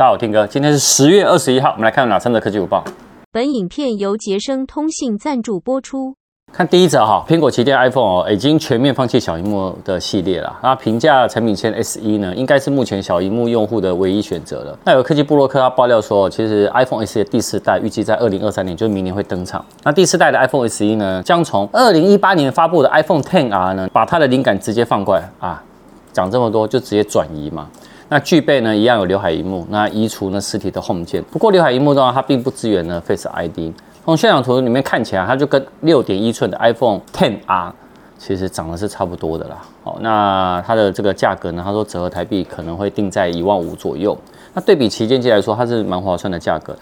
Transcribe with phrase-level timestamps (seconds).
[0.00, 2.82] 大家好，我 Tim 哥，今天是十月二十一号，我们来看哪三则科技午报。
[3.30, 6.14] 本影片由杰生通信赞助播出。
[6.50, 10.58] 看第一则哈，苹果旗舰 iPhone 哦，已经全面放弃小萤幕的系列了。
[10.62, 14.78] 那平价产品线 SE 呢，应该是目前小萤幕用户的唯一选择了。
[14.86, 19.62] 那有科技部落客他爆料说，其实 iPhone SE 的第四代预计在二零二三年，就是明年会登场。
[19.82, 25.62] 那第四代的 iPhone SE 呢，将从二零一八年发布的 iPhone Ten R 呢，把它的灵感直接放过来啊，
[26.10, 27.68] 讲这么多就直接转移嘛。
[28.12, 31.22] 那具备呢，一样有刘海萤幕，那移除呢实体的 Home 键。
[31.30, 33.72] 不过刘海萤幕的话，它并不支援呢 Face ID。
[34.04, 37.70] 从现场图里面看起来，它就跟六点一寸的 iPhone XR
[38.18, 39.58] 其实长得是差不多的啦。
[39.84, 44.18] 好，那它的这个价格呢，他说折合台币可能会定在一万五左右。
[44.54, 46.76] 那对比旗舰机来说，它是蛮划算的价格。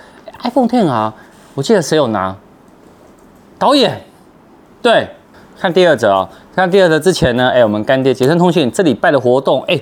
[0.44, 1.12] iPhone XR，
[1.54, 2.34] 我记得谁有拿？
[3.58, 4.00] 导演。
[4.80, 5.06] 对，
[5.60, 9.78] 看第二则啊，看第二则之前呢，哎，我们干爹杰森通讯这礼拜的活动，哎。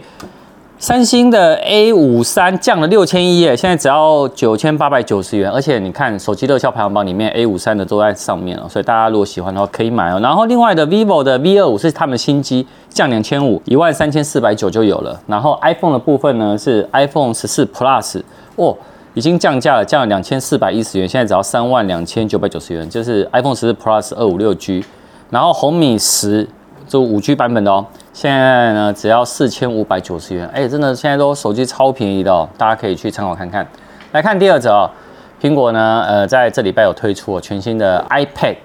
[0.78, 10.20] 三星的 A 五三降了六千一耶，现在只要九千八百九十元，而且你看手机热销排行榜里面 A 五三的都在上面了，所以大家如果喜欢的话可以买哦。
[10.20, 15.18] 然后另外的 vivo 的 V 二五是他们新机，降两千五，一万三千四百九就有了。
[15.26, 18.20] 然后 iPhone 的部分呢是 iPhone 十四 Plus，
[18.56, 18.76] 哦，
[19.14, 24.84] 已经降价了，降了两千四百一十元，现在只要三万两千九百九十元，就是 iPhone 十四 Plus 二五六 G，
[25.30, 26.46] 然后红米十
[26.86, 27.86] 就五 G 版本的哦。
[28.16, 33.66] 现在呢，只要四千五百九十元，哎，真的现在都手机超便宜的哦，大家可以去参考看看。
[34.12, 34.90] 来看第二则哦，
[35.38, 38.56] 苹果呢，呃，在这礼拜有推出全新的 iPad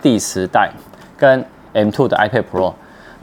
[0.00, 0.70] 第十代
[1.18, 1.44] 跟
[1.74, 2.72] M2 的 iPad Pro。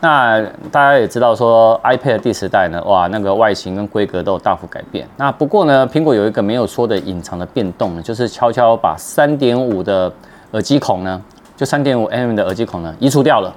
[0.02, 0.40] 那
[0.72, 5.08] 大家也知道说，iPad 第十代呢，哇，那个外形跟规格都有大幅改变。
[5.18, 10.14] 那不过呢，苹果有一个没有说的隐藏的变动呢，就是悄悄把三点五的
[10.52, 11.20] 耳机孔呢，
[11.58, 13.52] 就三点五 mm 的耳机孔呢，移除掉了。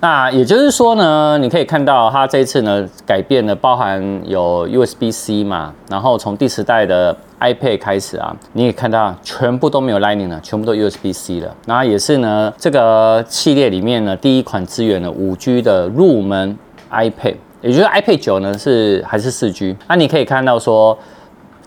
[0.00, 11.52] 那也就是说呢，你可以看到它这一次呢改变了，包含有 USB-C 嘛，然后从第十代的 iPad 开始啊，你也看到全部都没有 Lightning 了，全部都 USB-C 了。
[11.66, 16.56] 那也是呢这个系列里面呢第一款支援了 5G 的入门
[16.92, 19.74] iPad，也就是 iPad 九呢是还是 4G。
[19.88, 20.96] 那你可以看到说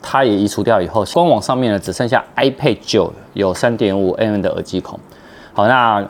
[0.01, 4.97] 它也移除掉以后，官网上面呢只剩下 iPad 九有 3.5mm 的耳机孔。
[5.51, 6.01] 好，那。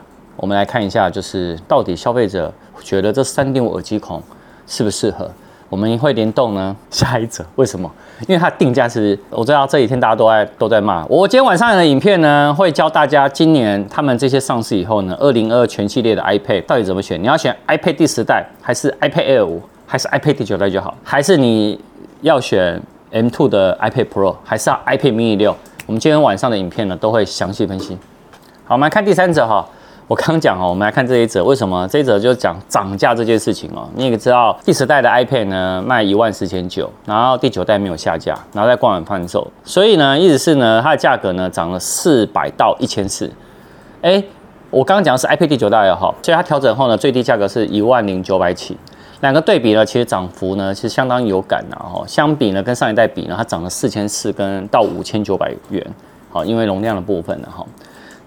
[0.42, 4.20] 我们来看一下，就是到底消费者觉得这三点五耳机孔
[4.66, 5.30] 适不适合？
[5.70, 6.76] 我们会联动呢？
[6.90, 7.88] 下一则为什么？
[8.28, 11.28] 因为它定价是，我知道这几天大家都在都在骂我。
[11.28, 17.22] 今天晚上的影片呢，会教大家今年他们这些上市以后呢，二零二二全系列的 iPad 到底怎么选？
[17.22, 20.98] 你要选 iPad 第十代，还是 iPad Air 五，还是 iPad 第九代就好？
[21.04, 21.80] 还是你
[22.22, 22.82] 要选
[23.12, 25.56] M2 的 iPad Pro，还是 iPad Mini 六？
[25.86, 27.96] 我们今天晚上的影片呢，都会详细分析。
[28.66, 29.64] 好，我们来看第三则哈。
[30.12, 33.88] 我刚讲哦，我们来看这一则，为什么这一则就讲涨价这件事情哦？
[33.96, 43.32] 你也知道，第十代的 iPad 呢卖一万四千九，然后第九代没有下架，然后在官网贩售，所以呢，意思是呢，它的价格呢涨了四百到一千四。
[44.02, 44.22] 哎，
[44.70, 48.76] 我刚刚讲的是 iPad 第九代也好，所以它调整后呢，最低价格是一万零九百起。
[49.22, 52.04] 两个对比呢，其实涨幅呢其实相当有感的哈。
[52.06, 55.82] 相比呢，跟上一代比呢，它涨了四千四跟到五千九百元，
[56.30, 57.66] 好，因为容量的部分呢哈。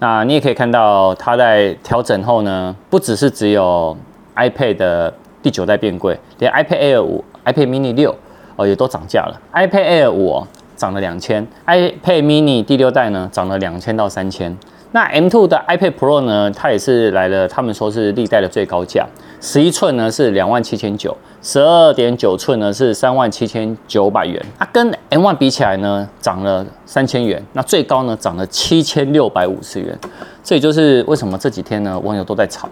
[0.05, 3.97] 那你也可以看到，它在调整后呢，不只是只有
[4.35, 5.11] iPad 的
[5.41, 8.15] 第九代变贵，连 iPad Air 五、iPad Mini 六
[8.55, 9.41] 哦也都涨价了。
[9.51, 10.45] iPad Air 五
[10.75, 14.55] 涨了两千，iPad Mini 第六代呢涨了两千到三千。
[14.95, 19.05] 那 M2 的 iPad Pro 呢，它也是来了，他们说是历代的最高价，
[19.41, 24.41] 十一寸呢是两万七千九，十二点九寸呢是三万七千九百元。
[24.57, 29.99] 它跟 M1 比起来呢，涨了三千元，那最高呢涨了七千六百五十元。
[30.41, 32.69] 这也就是为什么这几天呢网友都在吵，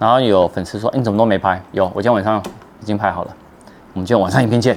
[0.00, 1.62] 然后有粉丝说，你怎么都没拍？
[1.70, 2.42] 有，我今天晚上
[2.82, 3.30] 已经拍好了。
[3.92, 4.76] 我们今天晚上影片见。